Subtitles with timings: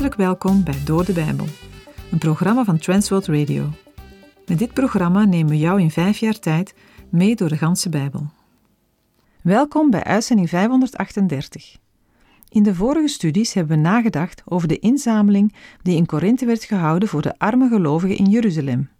[0.00, 1.46] Hartelijk welkom bij Door de Bijbel,
[2.10, 3.68] een programma van Transworld Radio.
[4.46, 6.74] Met dit programma nemen we jou in vijf jaar tijd
[7.08, 8.26] mee door de ganse Bijbel.
[9.40, 11.76] Welkom bij uitzending 538.
[12.48, 17.08] In de vorige studies hebben we nagedacht over de inzameling die in Korinthe werd gehouden
[17.08, 18.90] voor de arme gelovigen in Jeruzalem.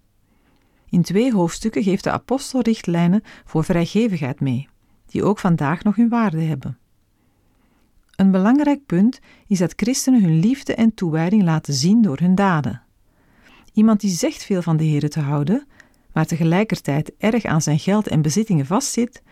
[0.88, 4.68] In twee hoofdstukken geeft de apostel richtlijnen voor vrijgevigheid mee,
[5.06, 6.79] die ook vandaag nog hun waarde hebben.
[8.20, 12.82] Een belangrijk punt is dat christenen hun liefde en toewijding laten zien door hun daden.
[13.72, 15.66] Iemand die zegt veel van de Heer te houden,
[16.12, 19.22] maar tegelijkertijd erg aan zijn geld en bezittingen vastzit,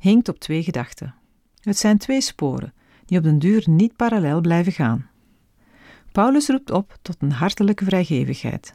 [0.00, 1.14] hinkt op twee gedachten.
[1.60, 2.72] Het zijn twee sporen
[3.04, 5.10] die op den duur niet parallel blijven gaan.
[6.12, 8.74] Paulus roept op tot een hartelijke vrijgevigheid.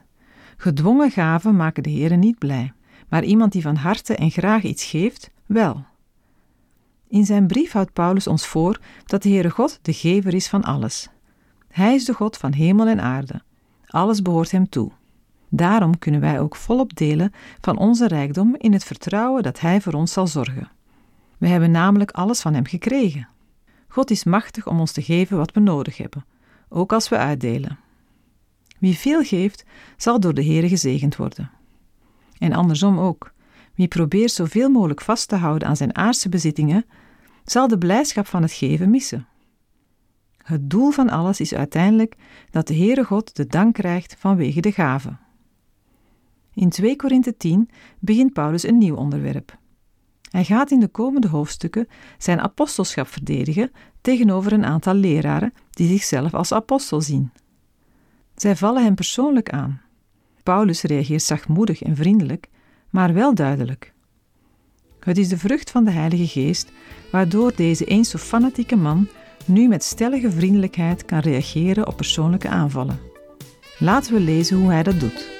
[0.56, 2.72] Gedwongen gaven maken de Heer niet blij,
[3.08, 5.84] maar iemand die van harte en graag iets geeft, wel.
[7.10, 10.62] In zijn brief houdt Paulus ons voor dat de Heere God de gever is van
[10.62, 11.08] alles.
[11.68, 13.42] Hij is de God van hemel en aarde.
[13.86, 14.90] Alles behoort hem toe.
[15.48, 19.92] Daarom kunnen wij ook volop delen van onze rijkdom in het vertrouwen dat Hij voor
[19.92, 20.70] ons zal zorgen.
[21.38, 23.28] We hebben namelijk alles van Hem gekregen.
[23.88, 26.24] God is machtig om ons te geven wat we nodig hebben,
[26.68, 27.78] ook als we uitdelen.
[28.78, 29.64] Wie veel geeft,
[29.96, 31.50] zal door de Heere gezegend worden.
[32.38, 33.32] En andersom ook.
[33.74, 36.84] Wie probeert zoveel mogelijk vast te houden aan zijn aardse bezittingen,
[37.50, 39.26] zal de blijdschap van het geven missen.
[40.36, 42.16] Het doel van alles is uiteindelijk
[42.50, 45.16] dat de Heere God de dank krijgt vanwege de gave.
[46.54, 49.58] In 2 Korinthe 10 begint Paulus een nieuw onderwerp.
[50.30, 53.70] Hij gaat in de komende hoofdstukken zijn apostelschap verdedigen
[54.00, 57.32] tegenover een aantal leraren die zichzelf als apostel zien.
[58.34, 59.80] Zij vallen hem persoonlijk aan.
[60.42, 62.48] Paulus reageert zachtmoedig en vriendelijk,
[62.90, 63.92] maar wel duidelijk.
[65.00, 66.72] Het is de vrucht van de Heilige Geest,
[67.10, 69.08] waardoor deze eens zo fanatieke man
[69.44, 73.00] nu met stellige vriendelijkheid kan reageren op persoonlijke aanvallen.
[73.78, 75.38] Laten we lezen hoe hij dat doet.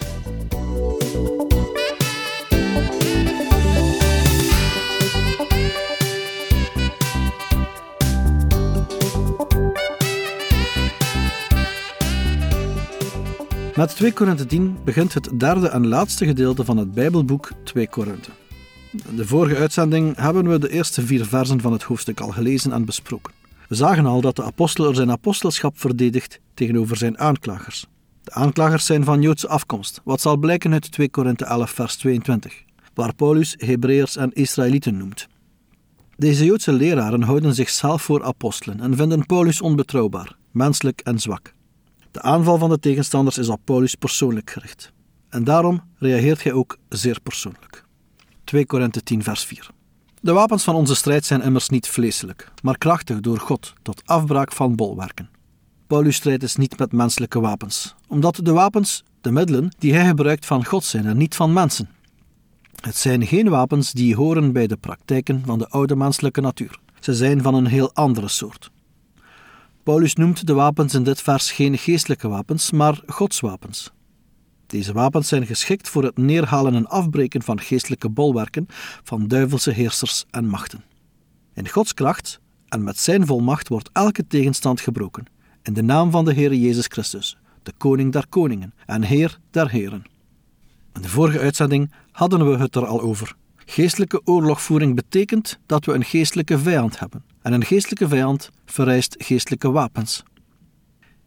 [13.77, 18.31] Met 2 Korinthe 10 begint het derde en laatste gedeelte van het Bijbelboek 2 Korinthe.
[18.93, 22.73] In de vorige uitzending hebben we de eerste vier versen van het hoofdstuk al gelezen
[22.73, 23.33] en besproken.
[23.69, 27.87] We zagen al dat de apostel er zijn apostelschap verdedigt tegenover zijn aanklagers.
[28.23, 32.63] De aanklagers zijn van Joodse afkomst, wat zal blijken uit 2 Korinthe 11 vers 22,
[32.95, 35.29] waar Paulus Hebreërs en Israëlieten noemt.
[36.17, 41.53] Deze Joodse leraren houden zichzelf voor apostelen en vinden Paulus onbetrouwbaar, menselijk en zwak.
[42.11, 44.93] De aanval van de tegenstanders is op Paulus persoonlijk gericht.
[45.29, 47.89] En daarom reageert hij ook zeer persoonlijk.
[48.51, 49.71] 2 Korinthe 10 vers 4
[50.21, 54.53] De wapens van onze strijd zijn immers niet vleeselijk, maar krachtig door God tot afbraak
[54.53, 55.29] van bolwerken.
[55.87, 60.47] Paulus strijd is niet met menselijke wapens, omdat de wapens, de middelen die hij gebruikt
[60.47, 61.89] van God zijn en niet van mensen.
[62.81, 66.79] Het zijn geen wapens die horen bij de praktijken van de oude menselijke natuur.
[67.01, 68.71] Ze zijn van een heel andere soort.
[69.83, 73.91] Paulus noemt de wapens in dit vers geen geestelijke wapens, maar godswapens.
[74.71, 78.67] Deze wapens zijn geschikt voor het neerhalen en afbreken van geestelijke bolwerken
[79.03, 80.85] van duivelse heersers en machten.
[81.55, 85.25] In Gods kracht en met zijn volmacht wordt elke tegenstand gebroken,
[85.63, 89.71] in de naam van de Heer Jezus Christus, de Koning der Koningen en Heer der
[89.71, 90.05] Heren.
[90.95, 93.35] In de vorige uitzending hadden we het er al over.
[93.57, 97.25] Geestelijke oorlogvoering betekent dat we een geestelijke vijand hebben.
[97.43, 100.23] En een geestelijke vijand vereist geestelijke wapens.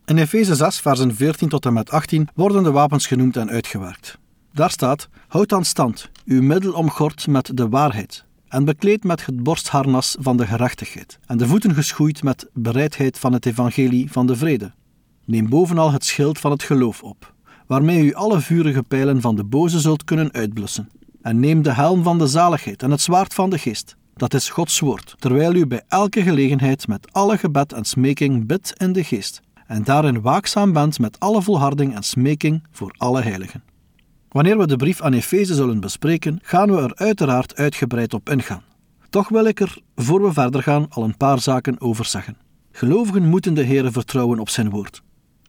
[0.06, 4.18] In Efeze 6, versen 14 tot en met 18 worden de wapens genoemd en uitgewerkt.
[4.54, 9.44] Daar staat: Houd dan stand, uw middel omgord met de waarheid, en bekleed met het
[9.44, 14.36] borstharnas van de gerechtigheid, en de voeten geschoeid met bereidheid van het evangelie van de
[14.36, 14.72] vrede.
[15.26, 17.34] Neem bovenal het schild van het geloof op,
[17.68, 20.90] waarmee u alle vurige pijlen van de boze zult kunnen uitblussen.
[21.22, 24.50] En neem de helm van de zaligheid en het zwaard van de geest, dat is
[24.50, 29.04] Gods woord, terwijl u bij elke gelegenheid met alle gebed en smeking bidt in de
[29.04, 29.42] geest,
[29.74, 33.64] en daarin waakzaam bent met alle volharding en smeking voor alle heiligen.
[34.30, 38.64] Wanneer we de brief aan Efeze zullen bespreken, gaan we er uiteraard uitgebreid op ingaan.
[39.10, 42.38] Toch wil ik er, voor we verder gaan, al een paar zaken over zeggen.
[42.72, 45.02] Gelovigen moeten de Heere vertrouwen op zijn woord.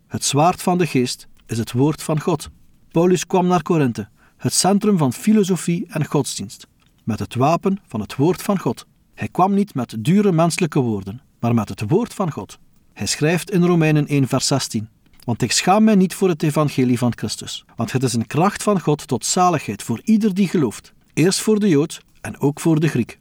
[0.06, 2.48] Het zwaard van de geest is het woord van God.
[2.90, 6.66] Paulus kwam naar Korinthe, het centrum van filosofie en godsdienst
[7.04, 8.86] met het wapen van het woord van God.
[9.14, 12.58] Hij kwam niet met dure menselijke woorden, maar met het woord van God.
[12.94, 14.88] Hij schrijft in Romeinen 1, vers 16:
[15.24, 18.62] Want ik schaam mij niet voor het evangelie van Christus, want het is een kracht
[18.62, 22.80] van God tot zaligheid voor ieder die gelooft, eerst voor de Jood en ook voor
[22.80, 23.18] de Griek.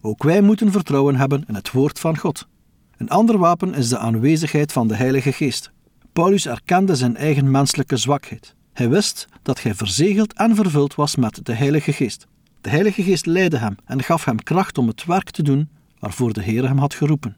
[0.00, 2.46] Ook wij moeten vertrouwen hebben in het woord van God.
[2.96, 5.70] Een ander wapen is de aanwezigheid van de Heilige Geest.
[6.12, 8.54] Paulus erkende zijn eigen menselijke zwakheid.
[8.72, 12.26] Hij wist dat hij verzegeld en vervuld was met de Heilige Geest.
[12.60, 16.32] De Heilige Geest leidde hem en gaf hem kracht om het werk te doen waarvoor
[16.32, 17.36] de Heer hem had geroepen.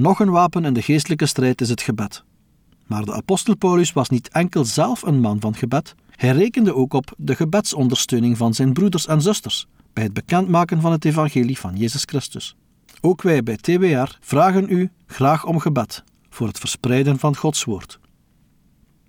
[0.00, 2.24] Nog een wapen in de geestelijke strijd is het gebed.
[2.86, 6.92] Maar de apostel Paulus was niet enkel zelf een man van gebed, hij rekende ook
[6.92, 11.76] op de gebedsondersteuning van zijn broeders en zusters bij het bekendmaken van het evangelie van
[11.76, 12.56] Jezus Christus.
[13.00, 17.98] Ook wij bij TWR vragen u graag om gebed voor het verspreiden van Gods woord.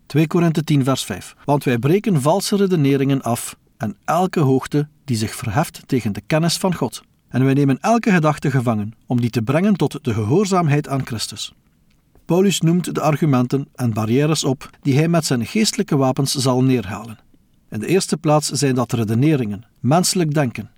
[0.05, 5.17] 2 Korinthe 10 vers 5 Want wij breken valse redeneringen af en elke hoogte die
[5.17, 7.01] zich verheft tegen de kennis van God.
[7.31, 11.54] En wij nemen elke gedachte gevangen om die te brengen tot de gehoorzaamheid aan Christus.
[12.25, 17.19] Paulus noemt de argumenten en barrières op die hij met zijn geestelijke wapens zal neerhalen.
[17.69, 20.69] In de eerste plaats zijn dat redeneringen, menselijk denken.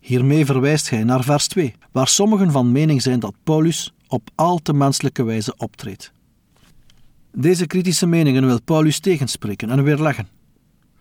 [0.00, 4.58] Hiermee verwijst hij naar vers 2, waar sommigen van mening zijn dat Paulus op al
[4.58, 6.12] te menselijke wijze optreedt.
[7.32, 10.28] Deze kritische meningen wil Paulus tegenspreken en weerleggen.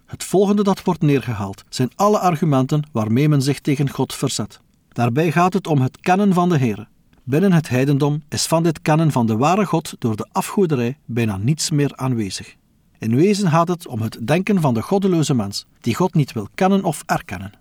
[0.06, 4.60] Het volgende dat wordt neergehaald zijn alle argumenten waarmee men zich tegen God verzet.
[4.96, 6.88] Daarbij gaat het om het kennen van de Heer.
[7.24, 11.38] Binnen het heidendom is van dit kennen van de ware God door de afgoderij bijna
[11.38, 12.56] niets meer aanwezig.
[13.00, 16.48] In wezen gaat het om het denken van de goddeloze mens, die God niet wil
[16.56, 17.52] kennen of erkennen.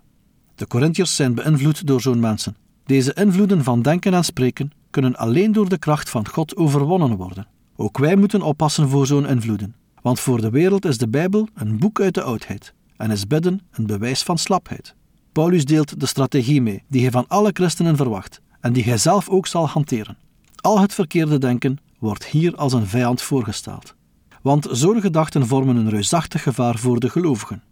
[0.55, 2.55] De Corinthiërs zijn beïnvloed door zo'n mensen.
[2.85, 7.47] Deze invloeden van denken en spreken kunnen alleen door de kracht van God overwonnen worden.
[7.75, 11.77] Ook wij moeten oppassen voor zo'n invloeden, want voor de wereld is de Bijbel een
[11.77, 14.95] boek uit de oudheid en is bidden een bewijs van slapheid.
[15.35, 19.29] Paulus deelt de strategie mee die hij van alle christenen verwacht en die hij zelf
[19.29, 20.17] ook zal hanteren.
[20.55, 23.95] Al het verkeerde denken wordt hier als een vijand voorgesteld.
[24.41, 27.63] Want zo'n gedachten vormen een reusachtig gevaar voor de gelovigen.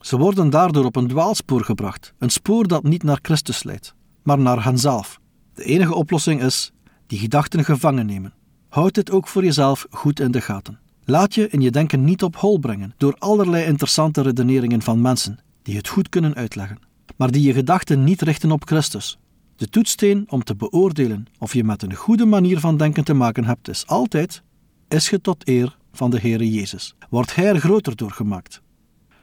[0.00, 4.38] Ze worden daardoor op een dwaalspoor gebracht, een spoor dat niet naar Christus leidt, maar
[4.38, 5.20] naar henzelf.
[5.54, 6.72] De enige oplossing is
[7.06, 8.34] die gedachten gevangen nemen.
[8.68, 10.78] Houd dit ook voor jezelf goed in de gaten.
[11.04, 15.38] Laat je in je denken niet op hol brengen door allerlei interessante redeneringen van mensen
[15.62, 16.78] die het goed kunnen uitleggen,
[17.16, 19.18] maar die je gedachten niet richten op Christus.
[19.56, 23.44] De toetssteen om te beoordelen of je met een goede manier van denken te maken
[23.44, 24.42] hebt, is altijd:
[24.88, 26.94] is je tot eer van de Heere Jezus?
[27.10, 28.60] Wordt Hij er groter door gemaakt?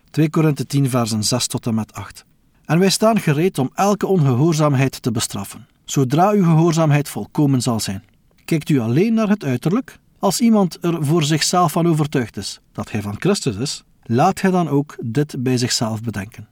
[0.10, 2.26] 2 Korinthe 10, versen 6 tot en met 8.
[2.66, 8.04] En wij staan gereed om elke ongehoorzaamheid te bestraffen, zodra uw gehoorzaamheid volkomen zal zijn.
[8.46, 10.00] Kijkt u alleen naar het uiterlijk?
[10.20, 14.52] Als iemand er voor zichzelf van overtuigd is dat hij van Christus is, laat hij
[14.52, 16.48] dan ook dit bij zichzelf bedenken: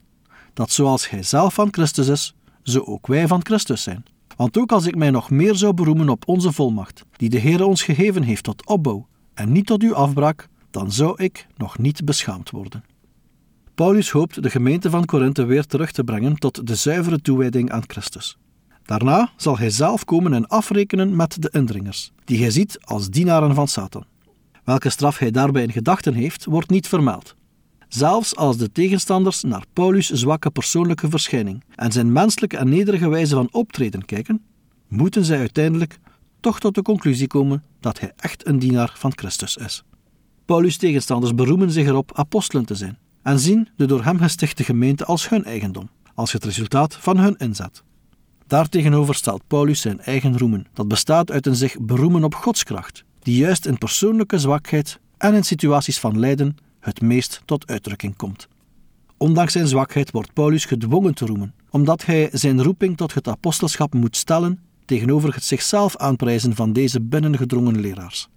[0.54, 4.04] dat zoals hij zelf van Christus is, zo ook wij van Christus zijn.
[4.36, 7.64] Want ook als ik mij nog meer zou beroemen op onze volmacht, die de Heer
[7.64, 12.04] ons gegeven heeft tot opbouw en niet tot uw afbraak, dan zou ik nog niet
[12.04, 12.84] beschaamd worden.
[13.74, 17.82] Paulus hoopt de gemeente van Korinthe weer terug te brengen tot de zuivere toewijding aan
[17.86, 18.38] Christus.
[18.82, 23.54] Daarna zal hij zelf komen en afrekenen met de indringers, die hij ziet als dienaren
[23.54, 24.04] van Satan.
[24.64, 27.36] Welke straf hij daarbij in gedachten heeft, wordt niet vermeld.
[27.88, 33.34] Zelfs als de tegenstanders naar Paulus' zwakke persoonlijke verschijning en zijn menselijke en nederige wijze
[33.34, 34.42] van optreden kijken,
[34.88, 35.98] moeten zij uiteindelijk
[36.40, 39.84] toch tot de conclusie komen dat hij echt een dienaar van Christus is.
[40.44, 45.04] Paulus' tegenstanders beroemen zich erop apostelen te zijn en zien de door hem gestichte gemeente
[45.04, 47.82] als hun eigendom, als het resultaat van hun inzet.
[48.46, 53.04] Daartegenover stelt Paulus zijn eigen roemen, dat bestaat uit een zich beroemen op Gods kracht,
[53.18, 58.48] die juist in persoonlijke zwakheid en in situaties van lijden het meest tot uitdrukking komt.
[59.16, 63.94] Ondanks zijn zwakheid wordt Paulus gedwongen te roemen, omdat hij zijn roeping tot het apostelschap
[63.94, 68.28] moet stellen tegenover het zichzelf aanprijzen van deze binnengedrongen leraars.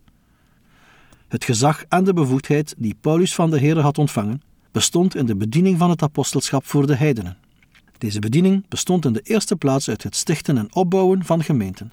[1.28, 4.42] Het gezag en de bevoegdheid die Paulus van de Heer had ontvangen,
[4.72, 7.38] bestond in de bediening van het apostelschap voor de heidenen.
[7.98, 11.92] Deze bediening bestond in de eerste plaats uit het stichten en opbouwen van gemeenten.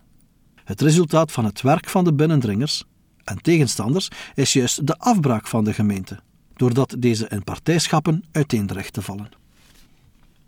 [0.64, 2.84] Het resultaat van het werk van de binnendringers
[3.24, 6.20] en tegenstanders is juist de afbraak van de gemeente,
[6.56, 9.28] doordat deze in partijschappen uiteendrecht te vallen.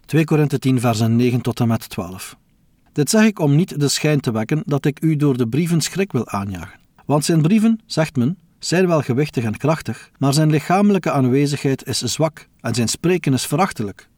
[0.07, 2.37] 2 Korinthe 10 versen 9 tot en met 12
[2.93, 5.81] Dit zeg ik om niet de schijn te wekken dat ik u door de brieven
[5.81, 6.79] schrik wil aanjagen.
[7.05, 11.99] Want zijn brieven, zegt men, zijn wel gewichtig en krachtig, maar zijn lichamelijke aanwezigheid is
[11.99, 14.09] zwak en zijn spreken is verachtelijk.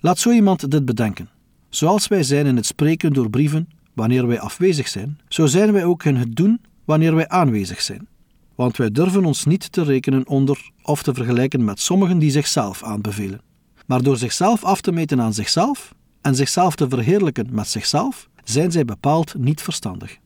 [0.00, 1.28] Laat zo iemand dit bedenken.
[1.68, 5.84] Zoals wij zijn in het spreken door brieven wanneer wij afwezig zijn, zo zijn wij
[5.84, 8.08] ook in het doen wanneer wij aanwezig zijn.
[8.54, 12.82] Want wij durven ons niet te rekenen onder of te vergelijken met sommigen die zichzelf
[12.82, 13.40] aanbevelen.
[13.86, 18.72] Maar door zichzelf af te meten aan zichzelf en zichzelf te verheerlijken met zichzelf, zijn
[18.72, 20.18] zij bepaald niet verstandig.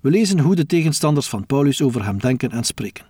[0.00, 3.06] We lezen hoe de tegenstanders van Paulus over hem denken en spreken.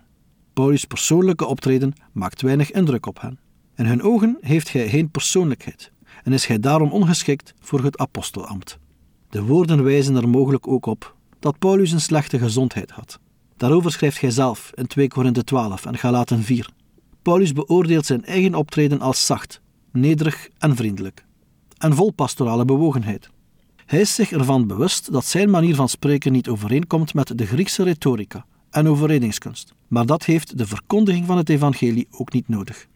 [0.53, 3.39] Paulus' persoonlijke optreden maakt weinig indruk op hen.
[3.75, 5.91] In hun ogen heeft hij geen persoonlijkheid
[6.23, 8.77] en is hij daarom ongeschikt voor het apostelambt.
[9.29, 13.19] De woorden wijzen er mogelijk ook op dat Paulus een slechte gezondheid had.
[13.57, 16.69] Daarover schrijft hij zelf in 2 Korinthe 12 en Galaten 4.
[17.21, 21.25] Paulus beoordeelt zijn eigen optreden als zacht, nederig en vriendelijk,
[21.77, 23.29] en vol pastorale bewogenheid.
[23.85, 27.83] Hij is zich ervan bewust dat zijn manier van spreken niet overeenkomt met de Griekse
[27.83, 32.87] retorica en overredingskunst, maar dat heeft de verkondiging van het evangelie ook niet nodig.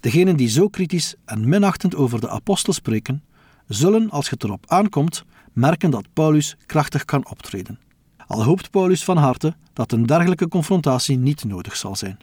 [0.00, 3.22] Degenen die zo kritisch en minachtend over de apostel spreken,
[3.66, 7.78] zullen, als het erop aankomt, merken dat Paulus krachtig kan optreden.
[8.26, 12.18] Al hoopt Paulus van harte dat een dergelijke confrontatie niet nodig zal zijn.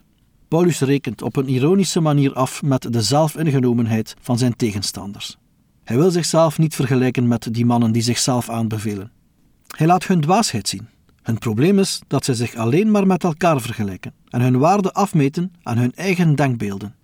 [0.48, 5.38] Paulus rekent op een ironische manier af met de zelfingenomenheid van zijn tegenstanders.
[5.84, 9.12] Hij wil zichzelf niet vergelijken met die mannen die zichzelf aanbevelen.
[9.76, 10.88] Hij laat hun dwaasheid zien.
[11.22, 15.54] Hun probleem is dat zij zich alleen maar met elkaar vergelijken en hun waarde afmeten
[15.64, 16.96] aan hun eigen denkbeelden.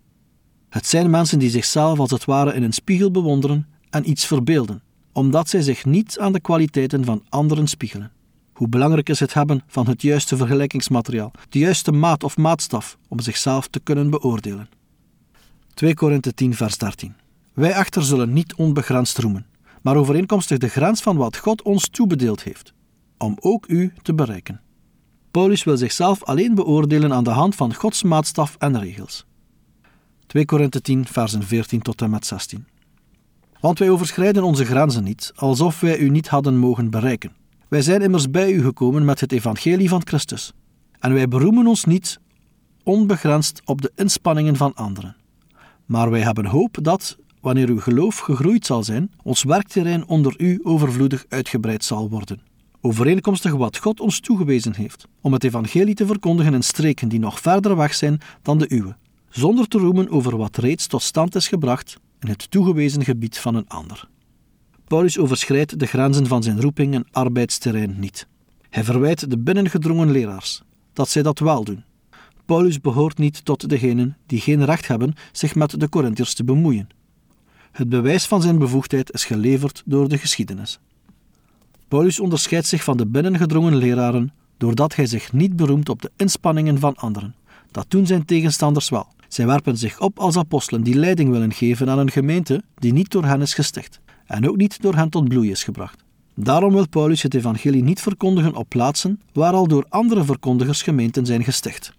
[0.69, 4.81] Het zijn mensen die zichzelf als het ware in een spiegel bewonderen en iets verbeelden,
[5.11, 8.11] omdat zij zich niet aan de kwaliteiten van anderen spiegelen.
[8.57, 13.19] Hoe belangrijk is het hebben van het juiste vergelijkingsmateriaal, de juiste maat of maatstaf om
[13.19, 14.69] zichzelf te kunnen beoordelen.
[15.73, 17.15] 2 Korinthe 10 vers 13
[17.53, 19.45] Wij echter zullen niet onbegrensd roemen,
[19.81, 22.73] maar overeenkomstig de grens van wat God ons toebedeeld heeft,
[23.17, 24.61] om ook u te bereiken.
[25.31, 29.25] Paulus wil zichzelf alleen beoordelen aan de hand van Gods maatstaf en regels.
[30.27, 32.67] 2 Korinthe 10 versen 14 tot en met 16
[33.59, 38.01] Want wij overschrijden onze grenzen niet, alsof wij u niet hadden mogen bereiken wij zijn
[38.01, 40.53] immers bij u gekomen met het evangelie van Christus.
[40.99, 42.19] En wij beroemen ons niet
[42.83, 45.15] onbegrensd op de inspanningen van anderen.
[45.85, 50.59] Maar wij hebben hoop dat, wanneer uw geloof gegroeid zal zijn, ons werkterrein onder u
[50.63, 52.41] overvloedig uitgebreid zal worden.
[52.81, 57.39] Overeenkomstig wat God ons toegewezen heeft, om het evangelie te verkondigen in streken die nog
[57.39, 58.95] verder weg zijn dan de uwe,
[59.29, 63.55] zonder te roemen over wat reeds tot stand is gebracht in het toegewezen gebied van
[63.55, 64.07] een ander.
[64.87, 68.27] Paulus overschrijdt de grenzen van zijn roeping en arbeidsterrein niet.
[68.69, 70.61] Hij verwijt de binnengedrongen leraars
[70.93, 71.83] dat zij dat wel doen.
[72.45, 76.87] Paulus behoort niet tot degenen die geen recht hebben zich met de Corinthiërs te bemoeien.
[77.71, 80.79] Het bewijs van zijn bevoegdheid is geleverd door de geschiedenis.
[81.87, 86.79] Paulus onderscheidt zich van de binnengedrongen leraren doordat hij zich niet beroemt op de inspanningen
[86.79, 87.35] van anderen.
[87.71, 89.07] Dat doen zijn tegenstanders wel.
[89.27, 93.11] Zij werpen zich op als apostelen die leiding willen geven aan een gemeente die niet
[93.11, 96.03] door hen is gesticht en ook niet door hen tot bloei is gebracht.
[96.35, 101.25] Daarom wil Paulus het evangelie niet verkondigen op plaatsen waar al door andere verkondigers gemeenten
[101.25, 101.93] zijn gesticht.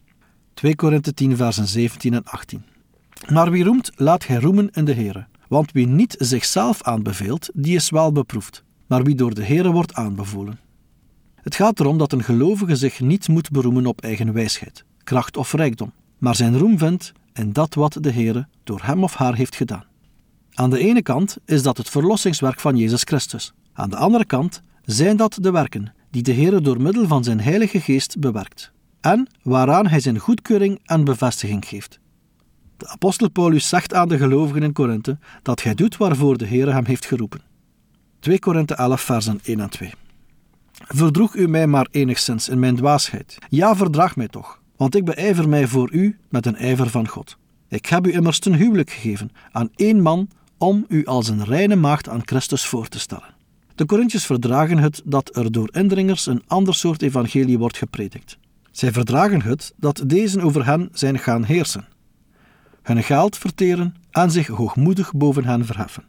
[0.54, 2.62] 2 Korinthe 10 versen 17 en 18
[3.32, 5.26] Maar wie roemt, laat hij roemen in de Here.
[5.48, 9.94] Want wie niet zichzelf aanbeveelt, die is wel beproefd, maar wie door de Here wordt
[9.94, 10.58] aanbevolen.
[11.34, 15.52] Het gaat erom dat een gelovige zich niet moet beroemen op eigen wijsheid, kracht of
[15.52, 19.56] rijkdom, maar zijn roem vindt in dat wat de Here door hem of haar heeft
[19.56, 19.84] gedaan.
[20.58, 23.52] Aan de ene kant is dat het verlossingswerk van Jezus Christus.
[23.72, 27.40] Aan de andere kant zijn dat de werken die de Heer door middel van zijn
[27.40, 32.00] Heilige Geest bewerkt en waaraan hij zijn goedkeuring en bevestiging geeft.
[32.76, 36.72] De apostel Paulus zegt aan de gelovigen in Korinthe dat hij doet waarvoor de Heer
[36.72, 37.40] hem heeft geroepen.
[38.20, 39.92] 2 Korinthe 11 versen 1 en 2
[40.72, 43.38] Verdroeg u mij maar enigszins in mijn dwaasheid.
[43.48, 47.36] Ja, verdraag mij toch, want ik beijver mij voor u met een ijver van God.
[47.68, 51.76] Ik heb u immers ten huwelijk gegeven aan één man om u als een reine
[51.76, 53.34] maagd aan Christus voor te stellen.
[53.74, 58.38] De Corinthiërs verdragen het dat er door indringers een ander soort evangelie wordt gepredikt.
[58.70, 61.88] Zij verdragen het dat deze over hen zijn gaan heersen,
[62.82, 66.04] hun geld verteren en zich hoogmoedig boven hen verheffen.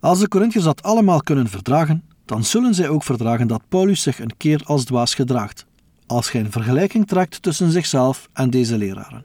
[0.00, 4.20] Als de Corinthiërs dat allemaal kunnen verdragen, dan zullen zij ook verdragen dat Paulus zich
[4.20, 5.66] een keer als dwaas gedraagt,
[6.06, 9.24] als gij een vergelijking trekt tussen zichzelf en deze leraren.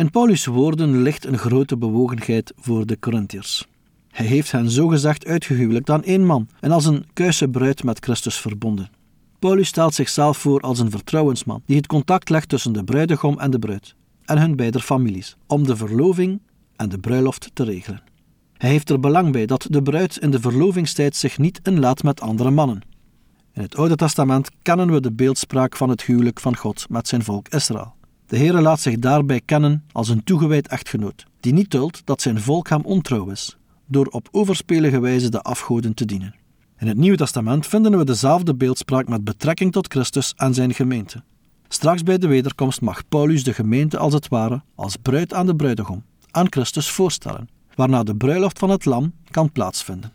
[0.00, 3.66] In Paulus' woorden ligt een grote bewogenheid voor de Corinthiërs.
[4.08, 8.40] Hij heeft hen zogezegd uitgehuwelijkt aan één man en als een kuise bruid met Christus
[8.40, 8.90] verbonden.
[9.38, 13.50] Paulus stelt zichzelf voor als een vertrouwensman die het contact legt tussen de bruidegom en
[13.50, 16.40] de bruid en hun beide families om de verloving
[16.76, 18.02] en de bruiloft te regelen.
[18.56, 22.20] Hij heeft er belang bij dat de bruid in de verlovingstijd zich niet inlaat met
[22.20, 22.82] andere mannen.
[23.52, 27.24] In het Oude Testament kennen we de beeldspraak van het huwelijk van God met zijn
[27.24, 27.98] volk Israël.
[28.30, 32.40] De Heere laat zich daarbij kennen als een toegewijd echtgenoot, die niet duldt dat zijn
[32.40, 33.56] volk hem ontrouw is,
[33.86, 36.34] door op overspelige wijze de afgoden te dienen.
[36.78, 41.22] In het Nieuwe Testament vinden we dezelfde beeldspraak met betrekking tot Christus en zijn gemeente.
[41.68, 45.56] Straks bij de wederkomst mag Paulus de gemeente als het ware, als bruid aan de
[45.56, 50.12] bruidegom, aan Christus voorstellen, waarna de bruiloft van het lam kan plaatsvinden.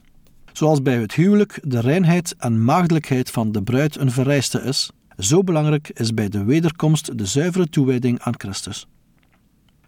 [0.53, 5.43] Zoals bij het huwelijk de reinheid en maagdelijkheid van de bruid een vereiste is, zo
[5.43, 8.87] belangrijk is bij de wederkomst de zuivere toewijding aan Christus.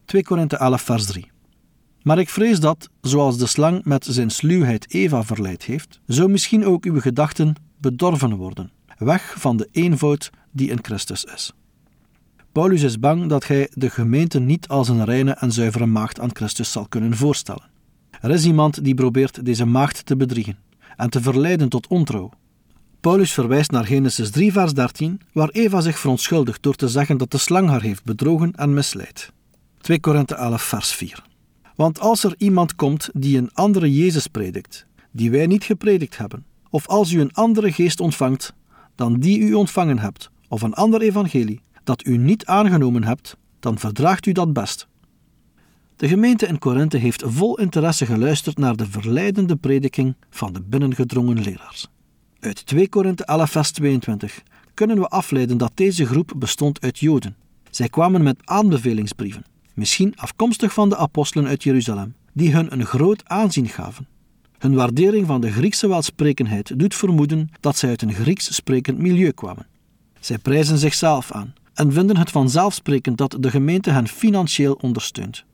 [0.05, 1.31] 2 Korinthe 11 vers 3
[2.01, 6.65] Maar ik vrees dat, zoals de slang met zijn sluwheid Eva verleid heeft, zo misschien
[6.65, 11.53] ook uw gedachten bedorven worden weg van de eenvoud die in Christus is.
[12.51, 16.35] Paulus is bang dat hij de gemeente niet als een reine en zuivere maagd aan
[16.35, 17.69] Christus zal kunnen voorstellen.
[18.21, 20.57] Er is iemand die probeert deze maagd te bedriegen
[20.95, 22.29] en te verleiden tot ontrouw.
[23.07, 27.31] Paulus verwijst naar Genesis 3, vers 13, waar Eva zich verontschuldigt door te zeggen dat
[27.31, 29.31] de slang haar heeft bedrogen en misleid.
[29.77, 31.23] 2 Korinthe 11, vers 4.
[31.75, 36.45] Want als er iemand komt die een andere Jezus predikt, die wij niet gepredikt hebben,
[36.69, 38.53] of als u een andere geest ontvangt
[38.95, 43.79] dan die u ontvangen hebt, of een ander evangelie dat u niet aangenomen hebt, dan
[43.79, 44.87] verdraagt u dat best.
[45.95, 51.41] De gemeente in Korinthe heeft vol interesse geluisterd naar de verleidende prediking van de binnengedrongen
[51.41, 51.87] leraars.
[52.39, 54.41] Uit 2 Korinthe 11 vers 22
[54.73, 57.35] kunnen we afleiden dat deze groep bestond uit Joden.
[57.69, 63.29] Zij kwamen met aanbevelingsbrieven, misschien afkomstig van de apostelen uit Jeruzalem, die hun een groot
[63.29, 64.07] aanzien gaven.
[64.57, 69.31] Hun waardering van de Griekse welsprekendheid doet vermoeden dat zij uit een Grieks sprekend milieu
[69.31, 69.67] kwamen.
[70.19, 75.45] Zij prijzen zichzelf aan en vinden het vanzelfsprekend dat de gemeente hen financieel ondersteunt.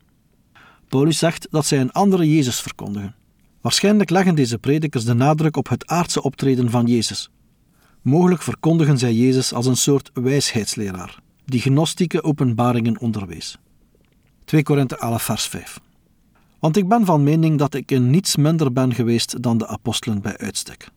[0.89, 3.15] Paulus zegt dat zij een andere Jezus verkondigen.
[3.63, 7.29] Waarschijnlijk leggen deze predikers de nadruk op het aardse optreden van Jezus.
[8.01, 13.58] Mogelijk verkondigen zij Jezus als een soort wijsheidsleraar, die gnostieke openbaringen onderwees.
[14.46, 15.79] 2 Korinthe 11 vers 5
[16.60, 20.22] Want ik ben van mening dat ik in niets minder ben geweest dan de apostelen
[20.22, 20.89] bij uitstek.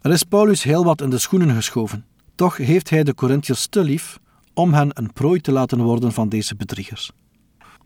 [0.00, 3.84] Er is Paulus heel wat in de schoenen geschoven, toch heeft hij de Corinthiërs te
[3.84, 4.18] lief
[4.54, 7.12] om hen een prooi te laten worden van deze bedriegers.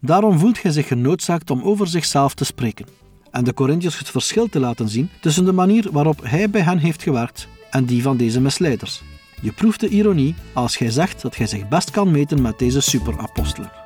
[0.01, 3.05] Daarom voelt hij zich genoodzaakt om over zichzelf te spreken
[3.37, 6.79] en de Corinthiërs het verschil te laten zien tussen de manier waarop hij bij hen
[6.79, 9.03] heeft gewerkt en die van deze misleiders.
[9.41, 12.81] Je proeft de ironie als gij zegt dat gij zich best kan meten met deze
[12.81, 13.86] superapostelen.